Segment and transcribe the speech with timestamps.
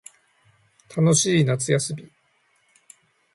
[0.97, 2.11] 楽しい夏休み